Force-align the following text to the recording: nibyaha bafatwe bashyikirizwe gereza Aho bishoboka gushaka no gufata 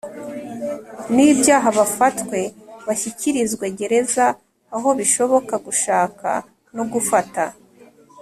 nibyaha 1.15 1.69
bafatwe 1.77 2.39
bashyikirizwe 2.87 3.65
gereza 3.79 4.25
Aho 4.75 4.89
bishoboka 4.99 5.53
gushaka 5.65 6.29
no 6.75 6.83
gufata 6.91 7.43